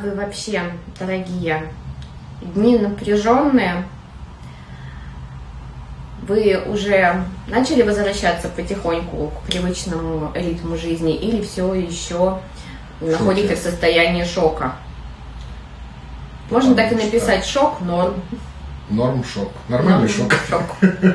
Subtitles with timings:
[0.00, 0.62] Как вы вообще,
[0.98, 1.70] дорогие?
[2.40, 3.84] Дни напряженные.
[6.26, 12.38] Вы уже начали возвращаться потихоньку к привычному ритму жизни или все еще
[13.02, 14.76] находитесь в состоянии шока?
[16.50, 18.14] Можно так и написать шок, норм.
[18.88, 19.52] Норм, шок.
[19.68, 20.32] Нормальный Норм, шок.
[20.48, 20.62] шок.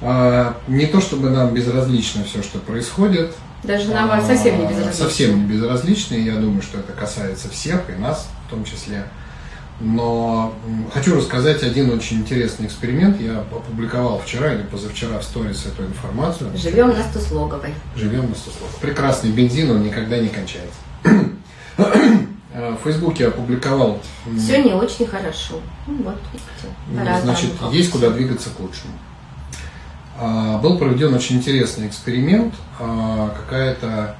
[0.00, 3.34] А, Не то чтобы нам безразлично все, что происходит.
[3.64, 5.04] Даже на вас совсем не безразлично.
[5.04, 9.04] Совсем не безразлично, и я думаю, что это касается всех, и нас в том числе.
[9.80, 10.54] Но
[10.92, 13.20] хочу рассказать один очень интересный эксперимент.
[13.20, 16.50] Я опубликовал вчера или позавчера в сторис эту информацию.
[16.56, 17.74] Живем на Стуслоговой.
[17.94, 18.76] Живем на 100 слов.
[18.80, 20.78] Прекрасный бензин, он никогда не кончается.
[22.54, 24.00] Э, В Фейсбуке я опубликовал
[24.36, 25.60] Все не очень хорошо.
[25.86, 27.22] Ну, вот, видите.
[27.22, 28.94] Значит, есть куда двигаться к лучшему.
[30.18, 32.54] А, Был проведен очень интересный эксперимент.
[32.80, 34.16] А, Какая-то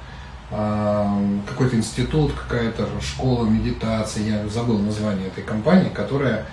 [0.51, 6.45] а, какой-то институт, какая-то школа медитации, я забыл название этой компании, которая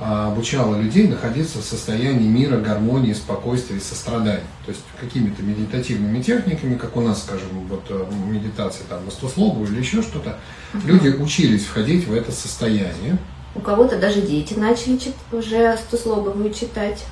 [0.00, 4.42] обучала людей находиться в состоянии мира, гармонии, спокойствия и сострадания.
[4.66, 9.28] То есть какими-то медитативными техниками, как у нас, скажем, вот э, медитация там на 100
[9.28, 10.40] слов или еще что-то,
[10.84, 13.18] люди учились входить в это состояние.
[13.54, 17.04] У кого-то даже дети начали чит- уже Стуслоговую читать.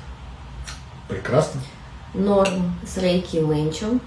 [1.07, 1.61] Прекрасно.
[2.13, 4.01] Норм с Рейки Мэнчем.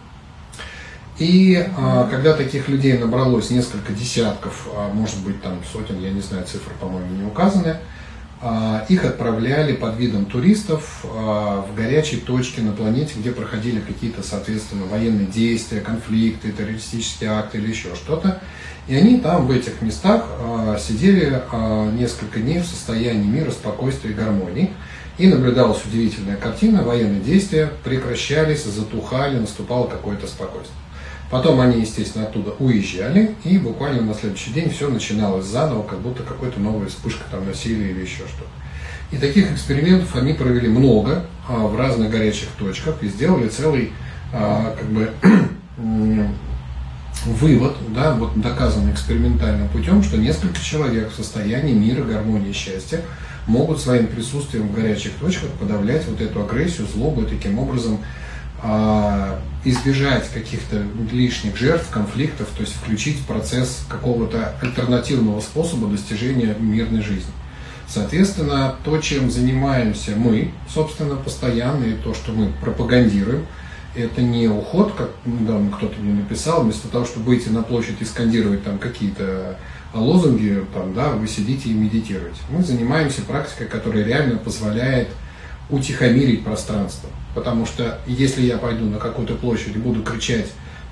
[1.19, 6.21] И а, когда таких людей набралось несколько десятков, а может быть там сотен, я не
[6.21, 7.79] знаю, цифры, по-моему, не указаны,
[8.43, 14.23] а, их отправляли под видом туристов а, в горячие точки на планете, где проходили какие-то,
[14.23, 18.43] соответственно, военные действия, конфликты, террористические акты или еще что-то.
[18.89, 24.11] И они там, в этих местах, а, сидели а, несколько дней в состоянии мира, спокойствия
[24.11, 24.73] и гармонии.
[25.19, 30.77] И наблюдалась удивительная картина, военные действия прекращались, затухали, наступало какое-то спокойствие.
[31.31, 36.23] Потом они, естественно, оттуда уезжали, и буквально на следующий день все начиналось заново, как будто
[36.23, 38.51] какой-то новая вспышка там насилия или еще что-то.
[39.11, 43.93] И таких экспериментов они провели много а, в разных горячих точках и сделали целый
[44.33, 45.11] а, как бы
[47.25, 53.01] вывод, да, вот доказанный экспериментальным путем, что несколько человек в состоянии мира, гармонии счастья
[53.47, 57.99] могут своим присутствием в горячих точках подавлять вот эту агрессию, злобу и таким образом
[58.63, 67.03] а, избежать каких-то лишних жертв, конфликтов, то есть включить процесс какого-то альтернативного способа достижения мирной
[67.03, 67.33] жизни.
[67.89, 73.47] Соответственно, то, чем занимаемся мы, собственно, постоянно, и то, что мы пропагандируем,
[73.95, 78.05] это не уход, как недавно кто-то мне написал, вместо того, чтобы выйти на площадь и
[78.05, 79.57] скандировать там какие-то
[79.99, 82.39] лозунги, там, да, вы сидите и медитируете.
[82.51, 85.09] Мы занимаемся практикой, которая реально позволяет
[85.71, 87.09] утихомирить пространство.
[87.35, 90.47] Потому что если я пойду на какую-то площадь и буду кричать,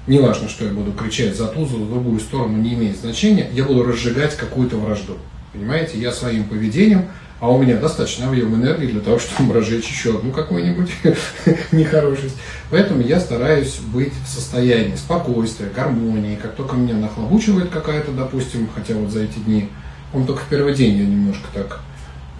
[0.06, 3.84] неважно, что я буду кричать за ту, за другую сторону, не имеет значения, я буду
[3.84, 5.16] разжигать какую-то вражду.
[5.52, 7.06] Понимаете, я своим поведением,
[7.44, 10.90] а у меня достаточно объем энергии для того, чтобы разжечь еще одну какую-нибудь
[11.72, 12.36] нехорошесть.
[12.70, 16.36] Поэтому я стараюсь быть в состоянии спокойствия, гармонии.
[16.36, 19.68] Как только меня нахлобучивает какая-то, допустим, хотя вот за эти дни,
[20.14, 21.80] он только в первый день я немножко так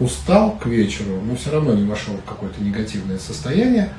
[0.01, 3.91] устал к вечеру, но все равно не вошел в какое-то негативное состояние,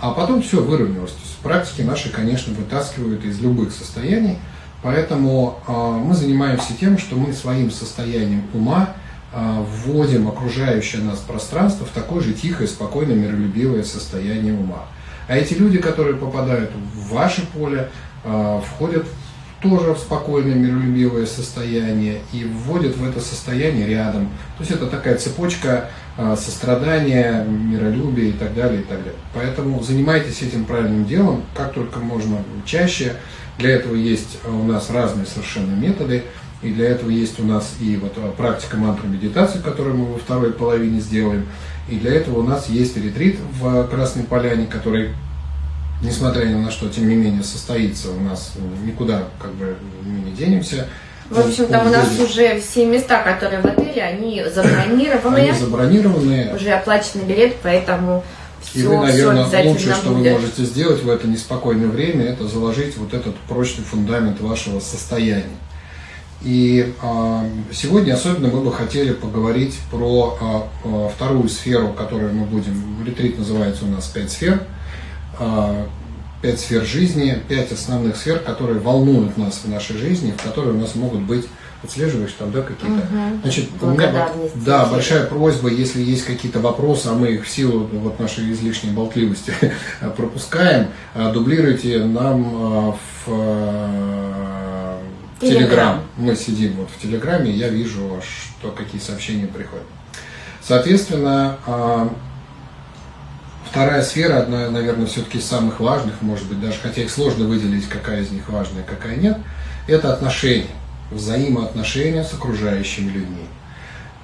[0.00, 1.12] а потом все выровнялось.
[1.12, 4.38] То есть практики наши, конечно, вытаскивают из любых состояний,
[4.82, 8.87] поэтому э, мы занимаемся тем, что мы своим состоянием ума
[9.32, 14.86] вводим окружающее нас пространство в такое же тихое, спокойное, миролюбивое состояние ума.
[15.28, 17.90] А эти люди, которые попадают в ваше поле,
[18.24, 19.06] э, входят
[19.60, 24.28] тоже в спокойное, миролюбивое состояние и вводят в это состояние рядом.
[24.56, 29.14] То есть это такая цепочка а, сострадания, миролюбия и так далее, и так далее.
[29.34, 33.14] Поэтому занимайтесь этим правильным делом как только можно чаще.
[33.58, 36.22] Для этого есть у нас разные совершенно методы.
[36.62, 40.18] И для этого есть у нас и вот а, практика мантры медитации, которую мы во
[40.18, 41.46] второй половине сделаем.
[41.88, 45.10] И для этого у нас есть ретрит в Красной Поляне, который
[46.02, 48.52] несмотря ни на что, тем не менее, состоится у нас
[48.84, 50.86] никуда как бы мы не денемся.
[51.30, 55.36] В общем, там у нас уже все места, которые в отеле, они забронированы.
[55.36, 56.54] Они забронированы.
[56.54, 58.24] Уже оплаченный билет, поэтому
[58.62, 60.32] все, И вы, наверное, все лучшее, что будет.
[60.32, 65.44] вы можете сделать в это неспокойное время, это заложить вот этот прочный фундамент вашего состояния.
[66.42, 72.46] И э, сегодня особенно мы бы хотели поговорить про э, э, вторую сферу, которую мы
[72.46, 74.62] будем, ретрит называется у нас «Пять сфер»,
[76.42, 80.78] пять сфер жизни, пять основных сфер, которые волнуют нас в нашей жизни, в которые у
[80.78, 81.46] нас могут быть,
[81.82, 83.06] отслеживаешь там, да, какие-то.
[83.06, 83.40] Мгм.
[83.42, 87.88] Значит, у меня, да, большая просьба, если есть какие-то вопросы, а мы их в силу
[87.92, 89.52] вот нашей излишней болтливости
[90.16, 94.27] пропускаем, а, дублируйте нам а, в, а,
[95.40, 96.02] Телеграм.
[96.16, 99.86] Мы сидим вот в Телеграме, я вижу, что какие сообщения приходят.
[100.62, 102.12] Соответственно, а,
[103.70, 108.22] вторая сфера, одна, наверное, все-таки самых важных, может быть, даже хотя их сложно выделить, какая
[108.22, 109.38] из них важная, какая нет,
[109.86, 110.74] это отношения,
[111.10, 113.46] взаимоотношения с окружающими людьми.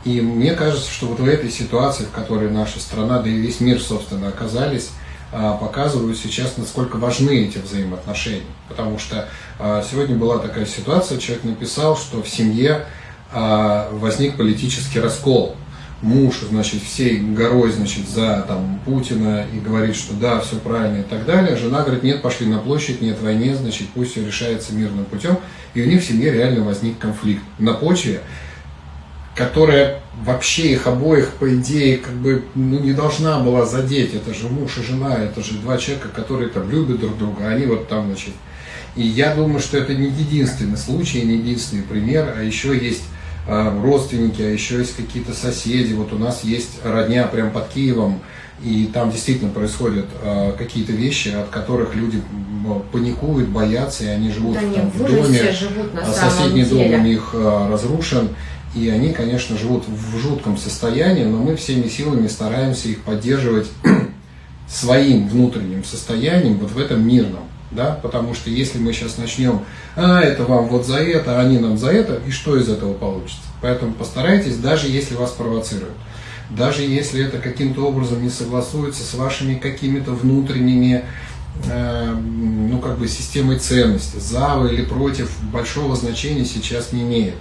[0.05, 3.61] И мне кажется, что вот в этой ситуации, в которой наша страна, да и весь
[3.61, 4.91] мир, собственно, оказались,
[5.61, 8.43] показывают сейчас, насколько важны эти взаимоотношения.
[8.69, 9.29] Потому что
[9.59, 12.87] а, сегодня была такая ситуация, человек написал, что в семье
[13.33, 15.57] а, возник политический раскол.
[16.03, 21.03] Муж, значит, всей горой, значит, за там, Путина и говорит, что да, все правильно и
[21.03, 21.57] так далее.
[21.57, 25.39] Жена говорит, нет, пошли на площадь, нет войны, значит, пусть все решается мирным путем.
[25.73, 28.21] И у них в семье реально возник конфликт на почве
[29.35, 34.15] которая вообще их обоих, по идее, как бы ну, не должна была задеть.
[34.15, 37.51] Это же муж и жена, это же два человека, которые там любят друг друга, а
[37.51, 38.35] они вот там, значит.
[38.97, 43.03] И я думаю, что это не единственный случай, не единственный пример, а еще есть
[43.49, 45.95] э, родственники, а еще есть какие-то соседи.
[45.95, 48.21] Вот у нас есть родня прям под Киевом,
[48.63, 52.23] и там действительно происходят э, какие-то вещи, от которых люди
[52.93, 56.91] паникуют, боятся, и они живут да там, нет, в доме, живут на а соседний деле.
[56.91, 58.29] дом у них э, разрушен
[58.75, 63.69] и они, конечно, живут в жутком состоянии, но мы всеми силами стараемся их поддерживать
[64.69, 67.45] своим внутренним состоянием вот в этом мирном.
[67.71, 67.99] Да?
[68.03, 69.63] Потому что если мы сейчас начнем,
[69.97, 72.95] а это вам вот за это, а они нам за это, и что из этого
[72.95, 73.43] получится?
[73.63, 75.95] Поэтому постарайтесь, даже если вас провоцируют,
[76.51, 81.05] даже если это каким-то образом не согласуется с вашими какими-то внутренними
[81.69, 87.35] э, ну, как бы системой ценностей, за или против, большого значения сейчас не имеет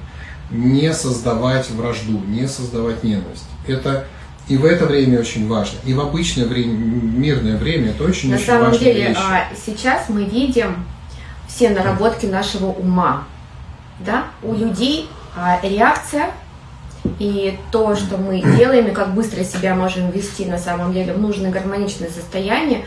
[0.54, 3.46] не создавать вражду, не создавать ненависть.
[3.68, 4.06] Это
[4.48, 8.36] и в это время очень важно, и в обычное время, мирное время это очень На
[8.36, 9.18] очень самом важная деле, вещь.
[9.18, 10.86] А, сейчас мы видим
[11.48, 13.24] все наработки нашего ума,
[14.00, 16.32] да, у людей а, реакция
[17.20, 21.20] и то, что мы делаем, и как быстро себя можем вести на самом деле в
[21.20, 22.86] нужное гармоничное состояние,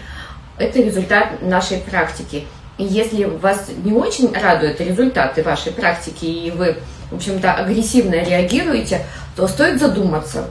[0.59, 2.45] это результат нашей практики.
[2.77, 6.77] И если вас не очень радуют результаты вашей практики, и вы
[7.11, 9.05] в общем-то, агрессивно реагируете,
[9.37, 10.49] то стоит задуматься.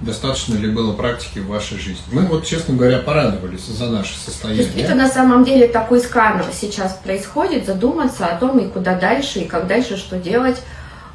[0.00, 2.02] Достаточно ли было практики в вашей жизни?
[2.12, 4.64] Мы вот, честно говоря, порадовались за наше состояние.
[4.64, 8.94] То есть это на самом деле такой сканер сейчас происходит, задуматься о том, и куда
[8.94, 10.62] дальше, и как дальше, что делать,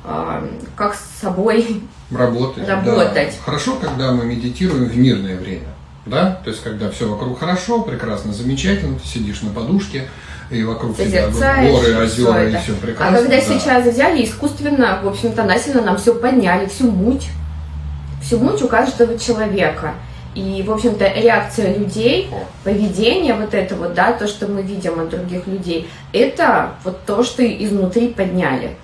[0.04, 0.45] а,
[0.75, 1.81] как с собой
[2.12, 2.68] работать.
[2.68, 3.13] работать.
[3.13, 3.45] Да.
[3.45, 5.69] Хорошо, когда мы медитируем в мирное время.
[6.06, 6.42] Да?
[6.44, 10.09] То есть, когда все вокруг хорошо, прекрасно, замечательно, ты сидишь на подушке,
[10.54, 13.18] и вокруг тебя горы, озера, и все прекрасно.
[13.18, 13.42] А когда да.
[13.42, 17.28] сейчас взяли искусственно, в общем-то, насильно нам все подняли, всю муть,
[18.22, 19.94] всю муть у каждого человека.
[20.36, 22.30] И, в общем-то, реакция людей,
[22.64, 27.24] поведение вот это вот, да, то, что мы видим от других людей, это вот то,
[27.24, 28.76] что изнутри подняли.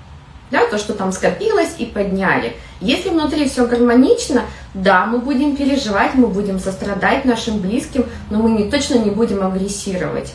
[0.52, 2.56] Да, то, что там скопилось и подняли.
[2.82, 4.44] Если внутри все гармонично,
[4.74, 9.44] да, мы будем переживать, мы будем сострадать нашим близким, но мы не, точно не будем
[9.44, 10.34] агрессировать.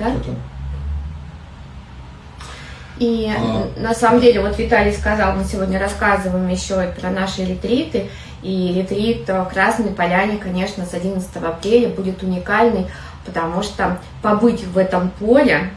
[0.00, 0.12] Да?
[2.98, 3.70] И а...
[3.80, 8.10] на самом деле, вот Виталий сказал, мы сегодня рассказываем еще и про наши ретриты.
[8.42, 12.86] И ретрит в Красной Поляне, конечно, с 11 апреля будет уникальный,
[13.26, 15.70] потому что побыть в этом поле,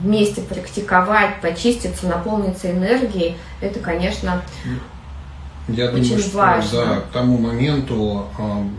[0.00, 4.42] вместе практиковать, почиститься, наполниться энергией, это, конечно,
[5.68, 6.78] я Очень думаю, что важно.
[6.78, 8.26] да, к тому моменту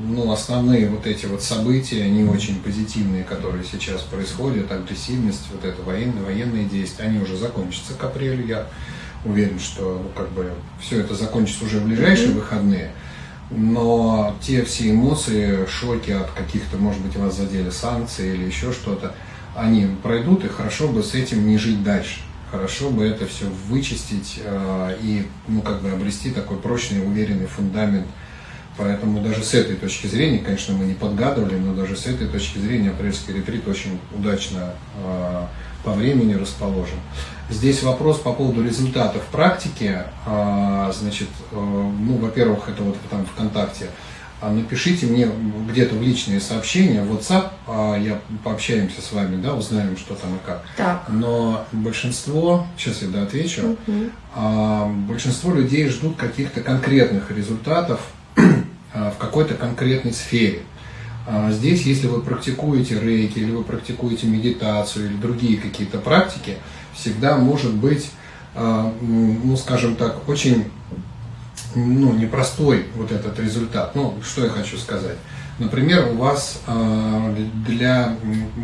[0.07, 5.81] ну, основные вот эти вот события, не очень позитивные, которые сейчас происходят, агрессивность, вот это
[5.81, 8.45] военные, военные действия, они уже закончатся к апрелю.
[8.45, 8.67] Я
[9.23, 12.35] уверен, что ну, как бы все это закончится уже в ближайшие mm-hmm.
[12.35, 12.91] выходные.
[13.49, 19.15] Но те все эмоции, шоки от каких-то, может быть, вас задели санкции или еще что-то,
[19.55, 22.19] они пройдут, и хорошо бы с этим не жить дальше
[22.55, 28.07] хорошо бы это все вычистить э, и ну, как бы обрести такой прочный, уверенный фундамент.
[28.77, 32.57] Поэтому даже с этой точки зрения, конечно, мы не подгадывали, но даже с этой точки
[32.57, 35.45] зрения апрельский ретрит очень удачно э,
[35.83, 36.97] по времени расположен.
[37.49, 40.03] Здесь вопрос по поводу результатов практики.
[40.25, 43.89] Э, значит, ну, во-первых, это вот там ВКонтакте
[44.41, 45.29] напишите мне
[45.69, 50.35] где-то в личные сообщения, в WhatsApp, а я пообщаемся с вами, да, узнаем, что там
[50.35, 50.63] и как.
[50.77, 51.05] Так.
[51.09, 54.11] Но большинство, сейчас я да, отвечу, угу.
[55.07, 58.01] большинство людей ждут каких-то конкретных результатов
[58.93, 60.61] а, в какой-то конкретной сфере.
[61.49, 66.57] Здесь, если вы практикуете рейки, или вы практикуете медитацию, или другие какие-то практики,
[66.93, 68.11] всегда может быть,
[68.53, 70.65] ну, скажем так, очень
[71.75, 73.95] ну, непростой вот этот результат.
[73.95, 75.17] Ну, что я хочу сказать.
[75.59, 78.15] Например, у вас э, для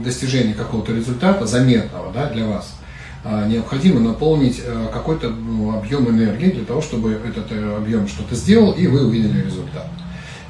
[0.04, 2.76] достижения какого-то результата, заметного да, для вас,
[3.24, 8.74] э, необходимо наполнить э, какой-то ну, объем энергии для того, чтобы этот объем что-то сделал,
[8.74, 9.88] и вы увидели результат.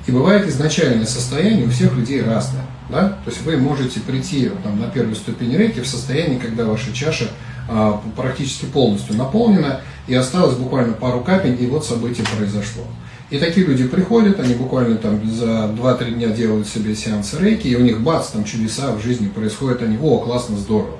[0.08, 2.66] И бывает изначальное состояние у всех людей разное.
[2.90, 3.10] Да?
[3.24, 7.26] То есть вы можете прийти там, на первую ступень рейки в состоянии, когда ваша чаша
[7.26, 7.51] а,
[8.16, 12.84] практически полностью наполнена, и осталось буквально пару капель, и вот событие произошло.
[13.30, 17.76] И такие люди приходят, они буквально там за 2-3 дня делают себе сеансы рейки, и
[17.76, 20.98] у них бац, там чудеса в жизни происходят, они, о, классно, здорово.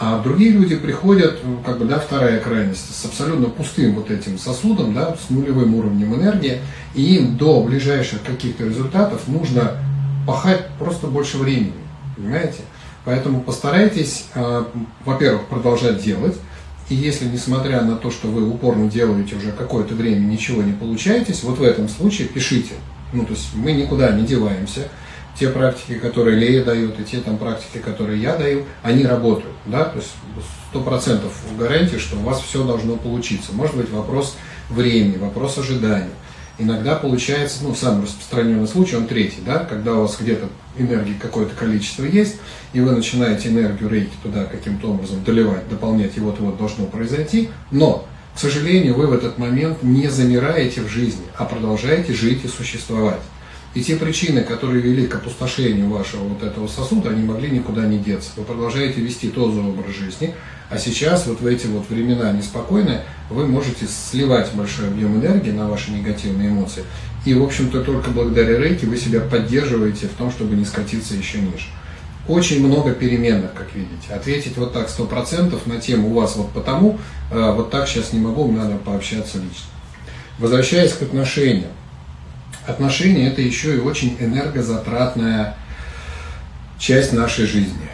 [0.00, 4.36] А другие люди приходят, ну, как бы, да, вторая крайность, с абсолютно пустым вот этим
[4.36, 6.58] сосудом, да, с нулевым уровнем энергии,
[6.96, 9.76] и им до ближайших каких-то результатов нужно
[10.26, 11.72] пахать просто больше времени,
[12.16, 12.62] понимаете?
[13.04, 14.64] Поэтому постарайтесь, э,
[15.04, 16.36] во-первых, продолжать делать,
[16.88, 21.42] и если, несмотря на то, что вы упорно делаете уже какое-то время, ничего не получаетесь,
[21.42, 22.74] вот в этом случае пишите.
[23.12, 24.88] Ну, то есть мы никуда не деваемся,
[25.38, 29.84] те практики, которые Лея дает, и те там практики, которые я даю, они работают, да,
[29.84, 30.10] то есть
[30.68, 33.52] сто процентов гарантии, что у вас все должно получиться.
[33.52, 34.36] Может быть вопрос
[34.68, 36.10] времени, вопрос ожидания.
[36.58, 41.54] Иногда получается, ну, самый распространенный случай, он третий, да, когда у вас где-то энергии какое-то
[41.54, 42.36] количество есть,
[42.72, 48.06] и вы начинаете энергию рейки туда каким-то образом доливать, дополнять, и вот-вот должно произойти, но,
[48.34, 53.20] к сожалению, вы в этот момент не замираете в жизни, а продолжаете жить и существовать.
[53.74, 57.98] И те причины, которые вели к опустошению вашего вот этого сосуда, они могли никуда не
[57.98, 58.30] деться.
[58.36, 60.34] Вы продолжаете вести тот же образ жизни,
[60.72, 65.68] а сейчас вот в эти вот времена неспокойные вы можете сливать большой объем энергии на
[65.68, 66.84] ваши негативные эмоции.
[67.26, 71.38] И, в общем-то, только благодаря рейке вы себя поддерживаете в том, чтобы не скатиться еще
[71.40, 71.66] ниже.
[72.26, 74.14] Очень много переменных, как видите.
[74.14, 76.98] Ответить вот так сто процентов на тему у вас вот потому,
[77.30, 79.66] э, вот так сейчас не могу, надо пообщаться лично.
[80.38, 81.70] Возвращаясь к отношениям
[82.66, 85.56] отношения это еще и очень энергозатратная
[86.78, 87.88] часть нашей жизни.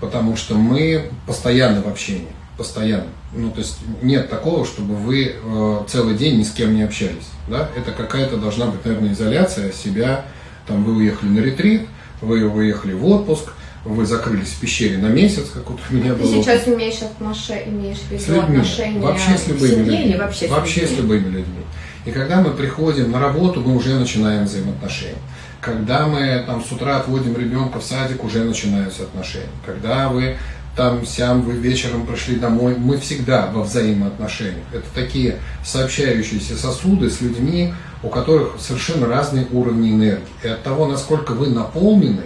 [0.00, 3.08] Потому что мы постоянно в общении, постоянно.
[3.32, 7.28] Ну, то есть нет такого, чтобы вы э, целый день ни с кем не общались.
[7.48, 7.68] Да?
[7.76, 10.24] Это какая-то должна быть, наверное, изоляция себя.
[10.66, 11.86] Там вы уехали на ретрит,
[12.22, 13.52] вы уехали в отпуск,
[13.84, 16.32] вы закрылись в пещере на месяц, как вот у меня было.
[16.32, 20.02] Ты сейчас имеешь, отношения, имеешь в виду с людьми, отношения вообще с любыми людьми.
[20.02, 21.64] Или вообще, вообще с любыми людьми.
[22.04, 25.16] И когда мы приходим на работу, мы уже начинаем взаимоотношения.
[25.60, 29.46] Когда мы там с утра отводим ребенка в садик, уже начинаются отношения.
[29.66, 30.36] Когда вы
[30.74, 34.64] там сям, вы вечером пришли домой, мы всегда во взаимоотношениях.
[34.72, 40.24] Это такие сообщающиеся сосуды с людьми, у которых совершенно разные уровни энергии.
[40.42, 42.22] И от того, насколько вы наполнены,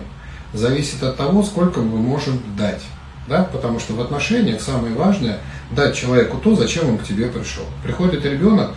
[0.53, 2.83] зависит от того, сколько мы можем дать.
[3.27, 3.45] Да?
[3.45, 5.39] Потому что в отношениях самое важное
[5.73, 7.65] дать человеку то, зачем он к тебе пришел.
[7.83, 8.71] Приходит ребенок,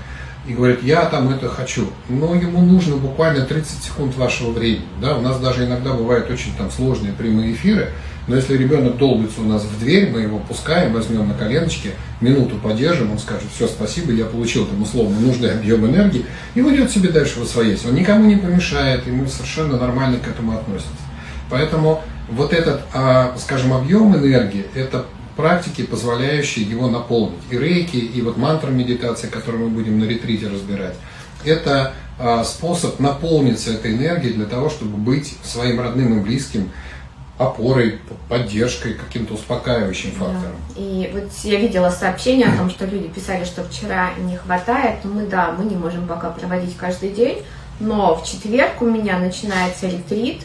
[0.47, 1.89] и говорит, я там это хочу.
[2.09, 4.85] Но ему нужно буквально 30 секунд вашего времени.
[5.01, 5.17] Да?
[5.17, 7.91] У нас даже иногда бывают очень там сложные прямые эфиры,
[8.27, 12.57] но если ребенок долбится у нас в дверь, мы его пускаем, возьмем на коленочки, минуту
[12.57, 17.09] поддержим, он скажет, все, спасибо, я получил там условно нужный объем энергии, и уйдет себе
[17.09, 17.77] дальше в своей.
[17.85, 20.91] Он никому не помешает, мы совершенно нормально к этому относимся.
[21.49, 25.05] Поэтому вот этот, а, скажем, объем энергии, это
[25.37, 27.39] практики, позволяющие его наполнить.
[27.49, 30.95] И рейки, и вот мантра медитация, которую мы будем на ретрите разбирать,
[31.45, 36.71] это а, способ наполниться этой энергией для того, чтобы быть своим родным и близким
[37.37, 40.55] опорой, поддержкой, каким-то успокаивающим фактором.
[40.75, 40.81] Да.
[40.81, 45.05] И вот я видела сообщение о том, что люди писали, что вчера не хватает.
[45.05, 47.43] Мы, да, мы не можем пока проводить каждый день,
[47.79, 50.41] но в четверг у меня начинается ретрит,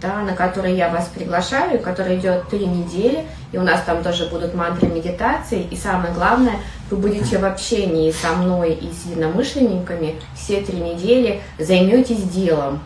[0.00, 4.26] да, на который я вас приглашаю, который идет три недели, и у нас там тоже
[4.26, 6.54] будут мантры медитации, и самое главное,
[6.90, 12.80] вы будете в общении со мной и с единомышленниками все три недели, займетесь делом,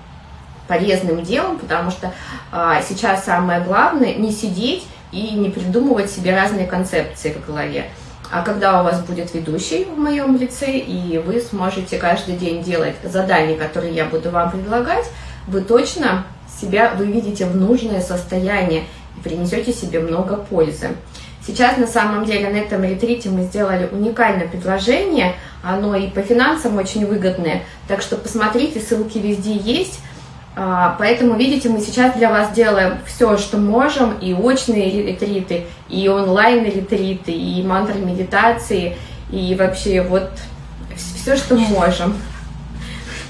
[0.66, 2.12] полезным делом, потому что
[2.50, 7.86] а, сейчас самое главное не сидеть и не придумывать себе разные концепции в голове.
[8.32, 12.94] А когда у вас будет ведущий в моем лице, и вы сможете каждый день делать
[13.02, 15.10] задания, которые я буду вам предлагать,
[15.48, 16.24] вы точно
[16.60, 18.84] себя выведете в нужное состояние
[19.16, 20.88] и принесете себе много пользы.
[21.46, 26.76] Сейчас на самом деле на этом ретрите мы сделали уникальное предложение, оно и по финансам
[26.76, 30.00] очень выгодное, так что посмотрите, ссылки везде есть.
[30.56, 36.08] А, поэтому, видите, мы сейчас для вас делаем все, что можем, и очные ретриты, и
[36.08, 38.96] онлайн-ретриты, и мантры медитации,
[39.30, 40.28] и вообще вот
[40.96, 42.14] все, что можем.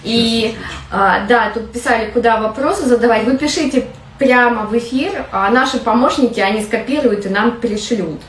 [0.04, 0.54] И
[0.90, 3.24] а, да, тут писали, куда вопросы задавать.
[3.24, 3.86] Вы пишите
[4.18, 8.20] прямо в эфир, а наши помощники, они скопируют и нам пришлют.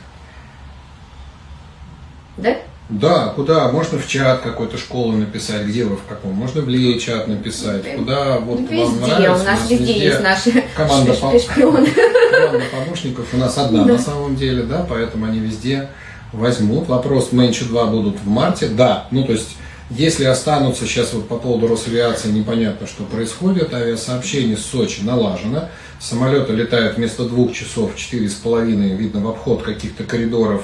[2.36, 2.56] Да?
[2.88, 3.70] Да, куда?
[3.70, 6.32] Можно в чат какой-то школы написать, где вы в каком.
[6.32, 7.94] Можно в лей чат написать.
[7.96, 9.42] Куда вот Ну, вам Везде, нравится.
[9.42, 11.86] у нас везде есть наши команда, ш- по- шпионы.
[11.86, 13.92] команда помощников у нас одна Да.
[13.94, 15.88] на самом деле, да, поэтому они везде
[16.32, 16.88] возьмут.
[16.88, 19.06] Вопрос, меньше 2 будут в марте, да.
[19.10, 19.56] Ну, то есть,
[19.90, 25.68] если останутся сейчас вот по поводу Росавиации, непонятно, что происходит, авиасообщение с Сочи налажено,
[26.00, 30.62] самолеты летают вместо двух часов, четыре с половиной, видно, в обход каких-то коридоров,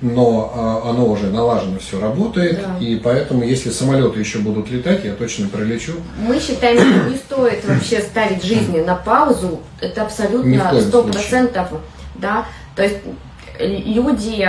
[0.00, 2.76] но а, оно уже налажено, все работает, Да.
[2.84, 5.92] и поэтому, если самолеты еще будут летать, я точно прилечу.
[6.18, 9.60] Мы считаем, что не стоит вообще ставить жизни на паузу.
[9.80, 11.68] Это абсолютно сто процентов.
[12.16, 12.46] Да?
[12.76, 12.96] То есть
[13.58, 14.46] э, люди,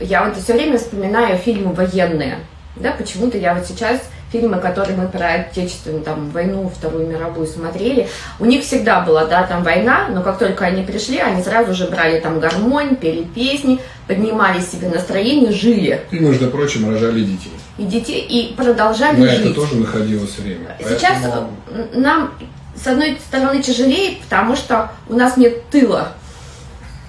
[0.00, 2.38] я вот все время вспоминаю фильмы военные.
[2.76, 4.00] Да, почему-то я вот сейчас
[4.32, 8.08] фильмы, которые мы про отечественную там, войну, Вторую мировую смотрели,
[8.40, 11.86] у них всегда была, да, там война, но как только они пришли, они сразу же
[11.86, 13.78] брали там гармонь, пели песни,
[14.08, 16.00] поднимали себе настроение, жили.
[16.10, 17.52] И, между прочим, рожали детей.
[17.78, 19.40] И детей, и продолжали На жить.
[19.46, 20.76] это тоже находилось время.
[20.80, 21.50] Сейчас Поэтому-
[21.94, 22.34] нам
[22.74, 26.08] с одной стороны тяжелее, потому что у нас нет тыла.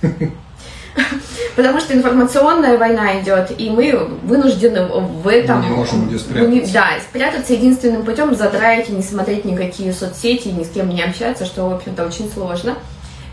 [1.56, 5.62] Потому что информационная война идет, и мы вынуждены в этом...
[5.62, 6.74] Мы не можем где спрятаться.
[6.74, 11.46] Да, спрятаться единственным путем задраить и не смотреть никакие соцсети, ни с кем не общаться,
[11.46, 12.76] что, в общем-то, очень сложно.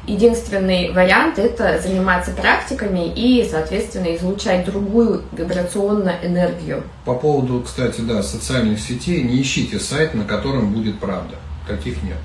[0.06, 6.82] Единственный вариант– это заниматься практиками и, соответственно, излучать другую вибрационную энергию.
[7.04, 11.36] По поводу, кстати, да, социальных сетей, не ищите сайт, на котором будет правда.
[11.68, 12.18] Таких нет.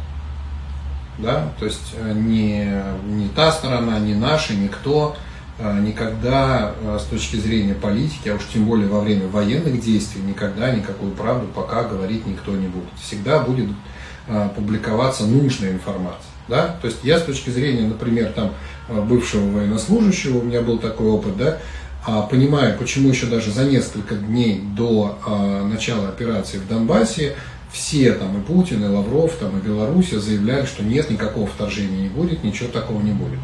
[1.19, 5.15] Да, то есть э, не, не та сторона, не наши, никто
[5.59, 10.71] никогда э, с точки зрения политики, а уж тем более во время военных действий, никогда
[10.71, 12.89] никакую правду пока говорить никто не будет.
[13.01, 13.69] Всегда будет
[14.27, 16.31] э, публиковаться нужная информация.
[16.47, 16.77] Да?
[16.81, 18.51] То есть я с точки зрения, например, там,
[18.87, 21.57] э, бывшего военнослужащего, у меня был такой опыт, да,
[22.05, 25.19] а, понимаю, почему еще даже за несколько дней до
[25.65, 27.35] начала операции в Донбассе
[27.71, 32.09] все там и Путин, и Лавров, там и Белоруссия заявляли, что нет, никакого вторжения не
[32.09, 33.39] будет, ничего такого не будет.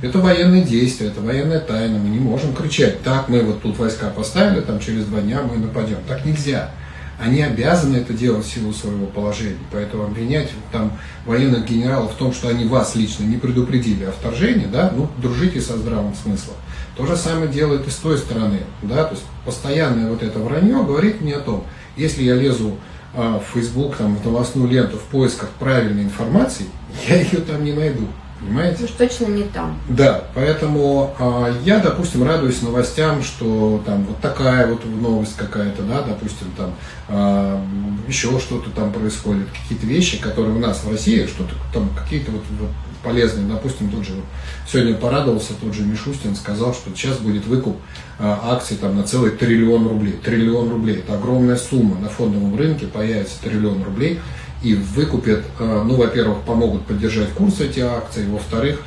[0.00, 4.10] Это военные действия, это военная тайна, мы не можем кричать, так, мы вот тут войска
[4.10, 5.98] поставили, там через два дня мы нападем.
[6.06, 6.70] Так нельзя.
[7.18, 9.58] Они обязаны это делать в силу своего положения.
[9.72, 14.66] Поэтому обвинять там военных генералов в том, что они вас лично не предупредили о вторжении,
[14.66, 16.54] да, ну, дружите со здравым смыслом.
[16.96, 20.84] То же самое делает и с той стороны, да, то есть постоянное вот это вранье
[20.84, 21.64] говорит мне о том,
[21.96, 22.76] если я лезу
[23.14, 26.66] а, в Facebook, там, в новостную ленту в поисках правильной информации,
[27.08, 28.06] я ее там не найду,
[28.40, 28.84] понимаете?
[28.84, 29.78] Уж точно не там.
[29.88, 36.02] Да, поэтому а, я, допустим, радуюсь новостям, что там вот такая вот новость какая-то, да,
[36.02, 36.74] допустим, там
[37.08, 37.62] а,
[38.06, 42.42] еще что-то там происходит, какие-то вещи, которые у нас в России, что-то там какие-то вот,
[42.60, 42.70] вот
[43.02, 44.24] полезные, допустим, тут же вот
[44.70, 47.76] сегодня порадовался, тот же Мишустин сказал, что сейчас будет выкуп
[48.18, 50.12] а, акций там на целый триллион рублей.
[50.12, 54.20] Триллион рублей, это огромная сумма на фондовом рынке, появится триллион рублей
[54.62, 58.80] и выкупят, а, ну, во-первых, помогут поддержать курс эти акции, во-вторых,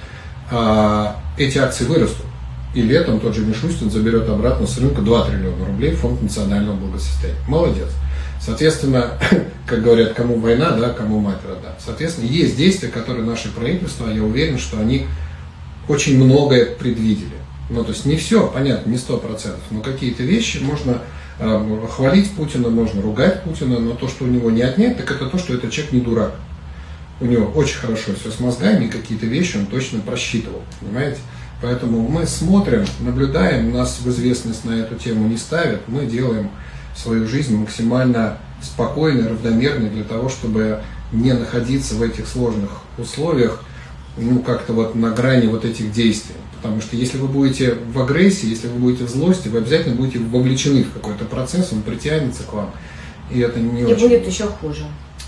[0.49, 2.25] а, эти акции вырастут.
[2.73, 6.75] И летом тот же Мишустин заберет обратно с рынка 2 триллиона рублей в фонд национального
[6.75, 7.39] благосостояния.
[7.47, 7.89] Молодец.
[8.39, 9.11] Соответственно,
[9.65, 11.75] как говорят, кому война, да, кому мать рода.
[11.83, 15.05] Соответственно, есть действия, которые наше правительство, я уверен, что они
[15.87, 17.41] очень многое предвидели.
[17.69, 20.97] Ну, то есть не все, понятно, не сто процентов, но какие-то вещи можно э,
[21.89, 25.37] хвалить Путина, можно ругать Путина, но то, что у него не отнять, так это то,
[25.37, 26.33] что этот человек не дурак.
[27.19, 31.19] У него очень хорошо все с мозгами, какие-то вещи он точно просчитывал, понимаете?
[31.61, 36.49] Поэтому мы смотрим, наблюдаем, нас в известность на эту тему не ставят, мы делаем
[36.95, 43.63] свою жизнь максимально спокойной, равномерной для того, чтобы не находиться в этих сложных условиях,
[44.17, 46.35] ну, как-то вот на грани вот этих действий.
[46.61, 50.19] Потому что если вы будете в агрессии, если вы будете в злости, вы обязательно будете
[50.19, 52.71] вовлечены в какой-то процесс, он притянется к вам.
[53.31, 54.01] И это не И очень.
[54.01, 54.83] будет еще хуже.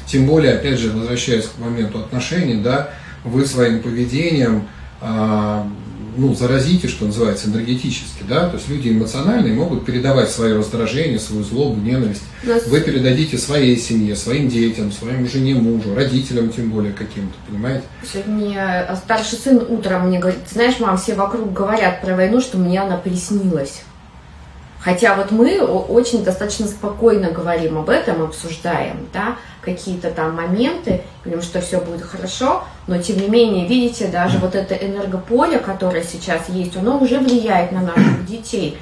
[0.06, 2.91] Тем более, опять же, возвращаясь к моменту отношений, да,
[3.24, 4.67] вы своим поведением
[5.02, 5.67] а,
[6.15, 11.43] ну, заразите, что называется, энергетически, да, то есть люди эмоциональные могут передавать свое раздражение, свою
[11.43, 12.23] злобу, ненависть.
[12.43, 17.84] Нас Вы передадите своей семье, своим детям, своим жене, мужу, родителям тем более каким-то, понимаете?
[18.12, 22.41] Сегодня э, старший сын утром мне говорит, «Ты знаешь, мам, все вокруг говорят про войну,
[22.41, 23.82] что мне она приснилась.
[24.80, 31.41] Хотя вот мы очень достаточно спокойно говорим об этом, обсуждаем, да, какие-то там моменты, говорим,
[31.41, 36.49] что все будет хорошо, но тем не менее, видите, даже вот это энергополе, которое сейчас
[36.49, 38.78] есть, оно уже влияет на наших детей,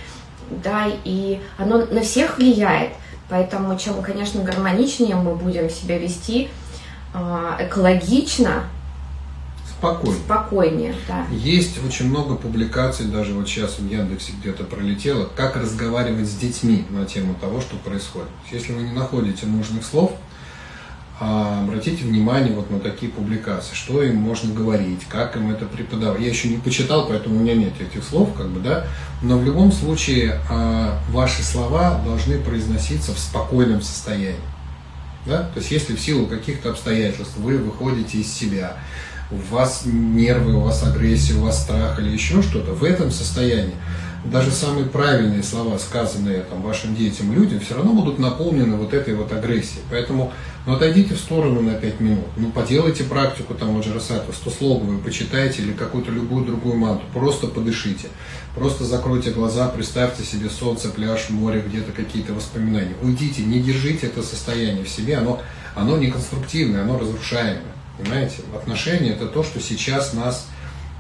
[0.50, 2.92] да, и оно на всех влияет.
[3.30, 6.50] Поэтому чем, конечно, гармоничнее мы будем себя вести,
[7.14, 8.64] а, экологично,
[9.82, 10.24] спокойнее.
[10.24, 11.26] Спокойнее, да.
[11.32, 16.86] Есть очень много публикаций, даже вот сейчас в Яндексе где-то пролетело, как разговаривать с детьми
[16.90, 18.30] на тему того, что происходит.
[18.52, 20.14] Если вы не находите нужных слов,
[21.24, 26.20] а, обратите внимание вот на такие публикации, что им можно говорить, как им это преподавать.
[26.20, 28.88] Я еще не почитал, поэтому у меня нет этих слов, как бы, да,
[29.22, 34.42] но в любом случае а, ваши слова должны произноситься в спокойном состоянии.
[35.28, 35.44] Да?
[35.54, 38.78] То есть если в силу каких-то обстоятельств вы выходите из себя,
[39.30, 43.76] у вас нервы, у вас агрессия, у вас страх или еще что-то, в этом состоянии
[44.26, 49.16] даже самые правильные слова, сказанные там, вашим детям, людям, все равно будут наполнены вот этой
[49.16, 49.82] вот агрессией.
[49.90, 50.32] Поэтому
[50.66, 55.00] ну, отойдите в сторону на 5 минут, ну, поделайте практику там вот Джарасатова, 100 слоговую,
[55.00, 58.10] почитайте или какую-то любую другую манту, просто подышите,
[58.54, 62.96] просто закройте глаза, представьте себе солнце, пляж, море, где-то какие-то воспоминания.
[63.02, 65.42] Уйдите, не держите это состояние в себе, оно,
[65.76, 67.64] оно не конструктивное, оно разрушаемое.
[67.98, 68.38] Понимаете?
[68.56, 70.48] Отношения это то, что сейчас нас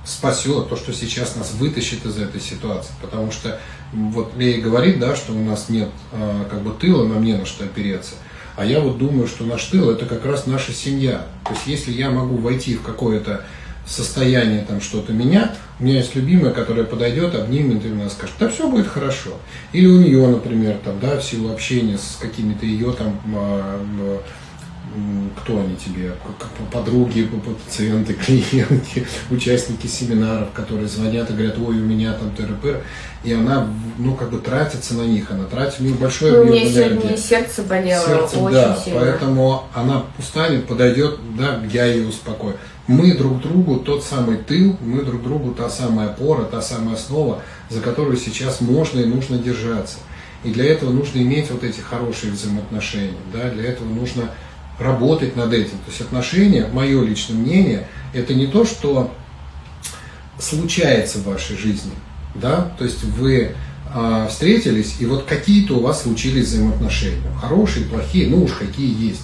[0.06, 2.92] спасет, то, что сейчас нас вытащит из этой ситуации.
[3.02, 3.60] Потому что
[3.94, 7.46] вот Лея говорит, да, что у нас нет э, как бы тыла, нам не на
[7.46, 8.16] что опереться.
[8.56, 11.26] А я вот думаю, что наш тыл это как раз наша семья.
[11.46, 13.46] То есть если я могу войти в какое-то
[13.86, 18.50] состояние там что-то меня, у меня есть любимая, которая подойдет, обнимет и нас скажет, да
[18.50, 19.32] все будет хорошо.
[19.74, 24.20] Или у нее, например, там, да, в силу общения с какими-то ее там э,
[25.38, 26.14] кто они тебе,
[26.72, 27.30] подруги,
[27.66, 32.84] пациенты, клиенты, участники семинаров, которые звонят и говорят, ой, у меня там ТРП,
[33.24, 36.70] и она, ну, как бы тратится на них, она тратит у нее большое ну, объем
[36.70, 39.00] сегодня сердце болело сердце, очень да, сильно.
[39.00, 42.56] поэтому она устанет, подойдет, да, я ее успокою.
[42.88, 47.42] Мы друг другу тот самый тыл, мы друг другу та самая опора, та самая основа,
[47.70, 50.00] за которую сейчас можно и нужно держаться.
[50.44, 54.32] И для этого нужно иметь вот эти хорошие взаимоотношения, да, для этого нужно
[54.82, 55.78] работать над этим.
[55.78, 59.14] То есть отношения, мое личное мнение, это не то, что
[60.40, 61.94] случается в вашей жизни.
[62.36, 62.72] Да?
[62.78, 63.56] То есть вы
[63.94, 67.32] а, встретились, и вот какие-то у вас случились взаимоотношения.
[67.40, 69.22] Хорошие, плохие, ну уж какие есть.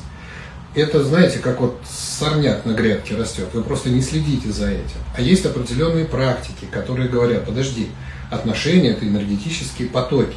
[0.75, 4.99] Это, знаете, как вот сорняк на грядке растет, вы просто не следите за этим.
[5.15, 7.87] А есть определенные практики, которые говорят, подожди,
[8.29, 10.35] отношения– это энергетические потоки.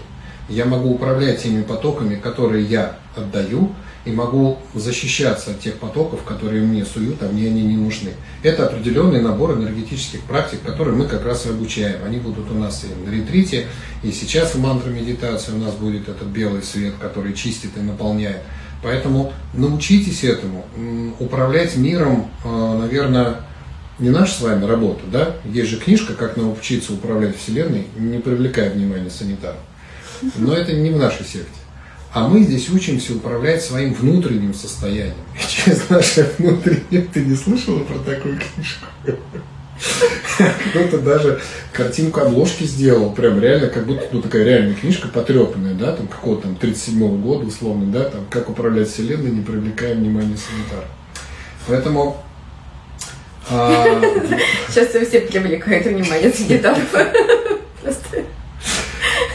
[0.49, 3.73] Я могу управлять теми потоками, которые я отдаю,
[4.05, 8.13] и могу защищаться от тех потоков, которые мне суют, а мне они не нужны.
[8.43, 12.05] Это определенный набор энергетических практик, которые мы как раз и обучаем.
[12.05, 13.67] Они будут у нас и на ретрите,
[14.03, 18.41] и сейчас в мантра медитации у нас будет этот белый свет, который чистит и наполняет.
[18.83, 20.65] Поэтому научитесь этому.
[21.19, 23.43] Управлять миром, э, наверное,
[23.99, 25.37] не наша с вами работа, да?
[25.45, 29.61] Есть же книжка «Как научиться управлять Вселенной, не привлекая внимания санитаров».
[30.37, 31.60] Но это не в нашей секте.
[32.13, 35.15] А мы здесь учимся управлять своим внутренним состоянием.
[35.37, 38.87] И через наше внутреннее, ты не слышала про такую книжку?
[40.71, 41.41] Кто-то даже
[41.73, 46.43] картинку обложки сделал, прям реально, как будто ну, такая реальная книжка потрепанная, да, там какого-то
[46.43, 50.87] там 37-го года, условно, да, там, как управлять вселенной, не привлекая внимания санитара.
[51.67, 52.23] Поэтому
[53.49, 54.01] а...
[54.69, 56.79] Сейчас все привлекают внимание санитаров.
[57.83, 58.25] Просто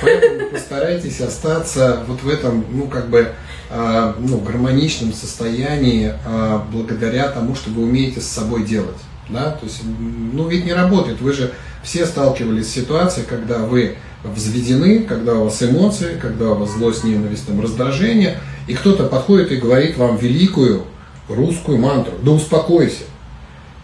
[0.02, 3.32] Поэтому постарайтесь остаться вот в этом, ну, как бы,
[3.70, 8.98] э, ну, гармоничном состоянии э, благодаря тому, что вы умеете с собой делать.
[9.30, 9.52] Да?
[9.52, 11.22] То есть, ну, ведь не работает.
[11.22, 11.52] Вы же
[11.84, 17.04] все сталкивались с ситуацией, когда вы взведены, когда у вас эмоции, когда у вас злость,
[17.04, 20.84] ненависть, там, раздражение, и кто-то подходит и говорит вам великую
[21.30, 22.14] русскую мантру.
[22.24, 23.04] Да успокойся.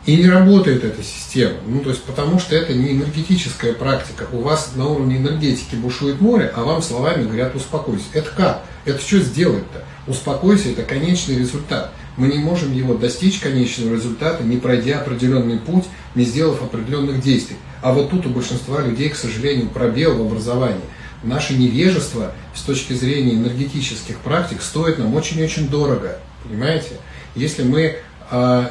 [0.06, 1.58] И не работает эта система.
[1.68, 4.26] Ну, то есть, потому что это не энергетическая практика.
[4.32, 8.06] У вас на уровне энергетики бушует море, а вам словами говорят успокойся.
[8.14, 8.64] Это как?
[8.86, 9.84] Это что сделать-то?
[10.08, 11.92] Успокойся– это конечный результат.
[12.18, 15.86] Мы не можем его достичь конечного результата, не пройдя определенный путь,
[16.16, 17.58] не сделав определенных действий.
[17.84, 20.82] А вот тут у большинства людей, к сожалению, пробел в образовании.
[21.24, 26.18] Наше невежество с точки зрения энергетических практик стоит нам очень-очень дорого.
[26.44, 26.98] Понимаете?
[27.36, 27.98] Если мы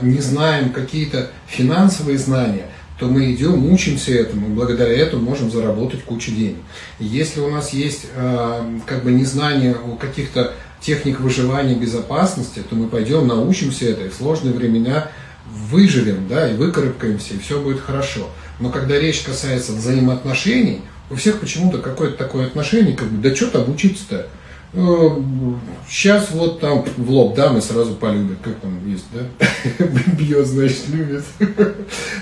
[0.00, 2.66] не знаем какие-то финансовые знания,
[2.98, 6.58] то мы идем, учимся этому, и благодаря этому можем заработать кучу денег.
[6.98, 12.88] если у нас есть а, как бы незнание о каких-то техник выживания безопасности, то мы
[12.88, 15.08] пойдем, научимся это, и в сложные времена
[15.50, 18.28] выживем, да, и выкарабкаемся, и все будет хорошо.
[18.60, 23.46] Но когда речь касается взаимоотношений, у всех почему-то какое-то такое отношение, как бы, да что
[23.46, 24.28] там учиться-то?
[24.72, 29.84] Сейчас э, вот там в лоб дам и сразу полюбят, как там есть, да?
[30.12, 31.24] Бьет, значит, любит.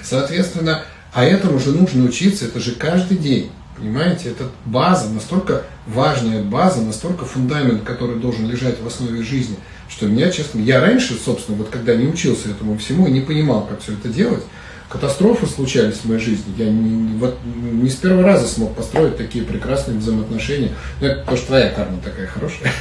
[0.02, 0.82] Соответственно,
[1.12, 3.50] а этому же нужно учиться, это же каждый день.
[3.76, 9.56] Понимаете, это база, настолько важная база, настолько фундамент, который должен лежать в основе жизни,
[9.88, 13.66] что меня, честно, я раньше, собственно, вот когда не учился этому всему и не понимал,
[13.66, 14.42] как все это делать,
[14.88, 16.54] катастрофы случались в моей жизни.
[16.56, 20.72] Я не, вот, не с первого раза смог построить такие прекрасные взаимоотношения.
[21.00, 22.72] Но это потому что твоя карма такая хорошая.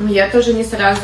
[0.00, 1.00] Ну, я тоже не сразу.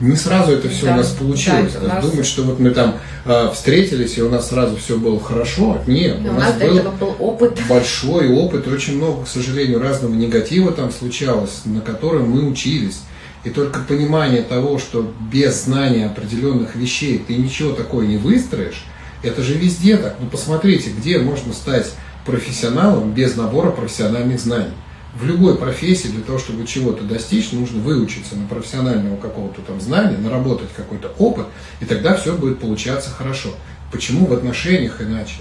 [0.00, 1.72] Не сразу это все да, у нас получилось.
[1.80, 2.04] Да, нас...
[2.04, 5.78] Думать, что вот мы там э, встретились, и у нас сразу все было хорошо.
[5.86, 7.58] Нет, Но у нас, нас был, был опыт.
[7.68, 13.00] большой опыт, очень много, к сожалению, разного негатива там случалось, на котором мы учились.
[13.44, 18.84] И только понимание того, что без знания определенных вещей ты ничего такое не выстроишь,
[19.24, 20.16] это же везде так.
[20.20, 21.92] Ну посмотрите, где можно стать
[22.24, 24.74] профессионалом без набора профессиональных знаний.
[25.14, 30.18] В любой профессии для того, чтобы чего-то достичь, нужно выучиться на профессионального какого-то там знания,
[30.18, 31.46] наработать какой-то опыт,
[31.80, 33.50] и тогда все будет получаться хорошо.
[33.92, 35.36] Почему в отношениях иначе?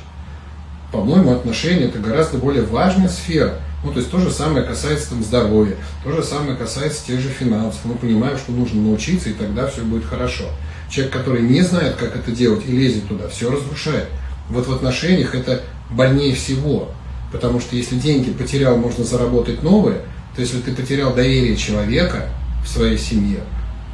[0.91, 3.55] По-моему, отношения это гораздо более важная сфера.
[3.83, 7.29] Ну, то есть то же самое касается там, здоровья, то же самое касается тех же
[7.29, 7.81] финансов.
[7.83, 10.45] Мы понимаем, что нужно научиться, и тогда все будет хорошо.
[10.93, 14.09] Человек, который не знает, как это делать и лезет туда, все разрушает.
[14.49, 16.89] Вот в отношениях это больнее всего.
[17.31, 20.03] Потому что если деньги потерял, можно заработать новые,
[20.35, 22.29] то если ты потерял доверие человека
[22.63, 23.39] в своей семье,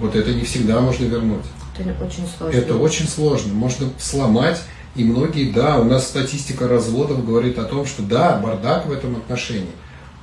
[0.01, 1.45] вот это не всегда можно вернуть.
[1.77, 2.57] Это очень сложно.
[2.57, 3.53] Это очень сложно.
[3.53, 4.59] Можно сломать
[4.95, 9.15] и многие, да, у нас статистика разводов говорит о том, что да, бардак в этом
[9.15, 9.71] отношении.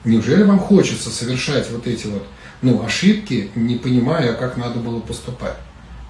[0.05, 2.25] Неужели вам хочется совершать вот эти вот
[2.61, 5.57] ну, ошибки, не понимая, как надо было поступать?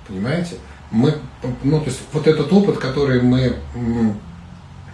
[0.08, 0.56] Понимаете?
[0.90, 1.14] Мы,
[1.62, 3.56] ну, то есть вот этот опыт, который мы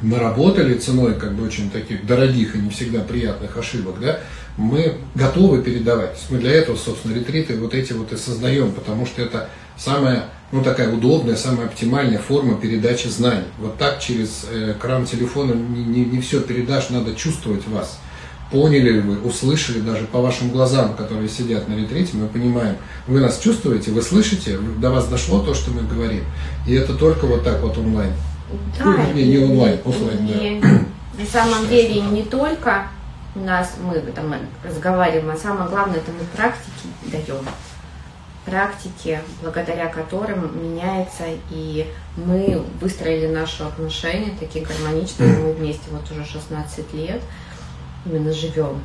[0.02, 4.20] наработали ценой как бы очень таких дорогих и не всегда приятных ошибок, да,
[4.56, 6.18] мы готовы передавать.
[6.28, 10.62] Мы для этого, собственно, ретриты вот эти вот и создаем, потому что это самая, ну,
[10.62, 13.46] такая удобная, самая оптимальная форма передачи знаний.
[13.58, 17.98] Вот так через э, экран телефона не, не, не все передашь, надо чувствовать вас.
[18.52, 23.18] Поняли ли вы, услышали даже по вашим глазам, которые сидят на ретрите, мы понимаем, вы
[23.20, 26.22] нас чувствуете, вы слышите, до вас дошло то, что мы говорим.
[26.66, 28.12] И это только вот так вот онлайн.
[28.78, 31.22] Да, ну, не, не онлайн, офлайн, да.
[31.22, 32.88] На самом деле не только
[33.34, 37.44] у нас мы там разговариваем, а самое главное, это мы практики даем.
[38.44, 41.86] Практики, благодаря которым меняется, и
[42.16, 47.22] мы выстроили наши отношения такие гармоничные, мы вместе вот уже 16 лет,
[48.04, 48.80] именно живем.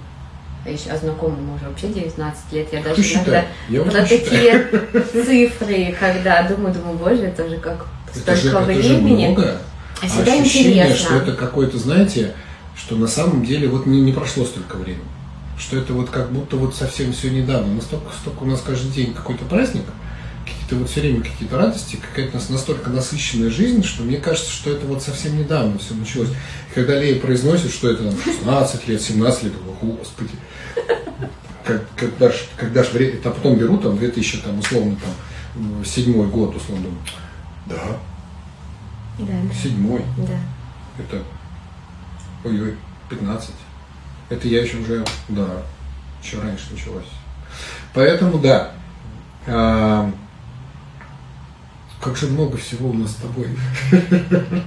[0.66, 2.68] А еще а знакомы мы уже вообще 19 лет.
[2.74, 4.68] Я даже иногда я про такие
[5.14, 9.32] цифры, когда думаю, думаю, боже, это же как столько это же, времени.
[9.32, 9.62] Это же много.
[10.02, 11.06] А всегда ощущение, интересно.
[11.06, 12.34] что это какой-то, знаете,
[12.76, 15.06] что на самом деле вот не, не прошло столько времени.
[15.58, 17.74] Что это вот как будто вот совсем все недавно.
[17.74, 19.86] Настолько, столько у нас каждый день какой-то праздник,
[20.48, 24.86] какие-то вот все время какие-то радости, какая-то настолько насыщенная жизнь, что мне кажется, что это
[24.86, 26.30] вот совсем недавно все началось.
[26.30, 30.32] И когда Лея произносит, что это там 16 лет, 17 лет, думаю, господи,
[31.64, 36.28] как, когда ж, когда ж время, а потом беру там 2000, там, условно, там, седьмой
[36.28, 37.02] год, условно, думаю,
[37.66, 37.98] да,
[39.20, 39.54] да.
[39.62, 40.40] седьмой, да.
[41.04, 41.24] это
[42.44, 42.76] ой-ой,
[43.10, 43.50] 15.
[44.30, 45.48] Это я еще уже, да,
[46.24, 47.06] еще раньше началось.
[47.94, 48.74] Поэтому да,
[49.48, 50.12] а,
[52.02, 53.48] как же много всего у нас с тобой.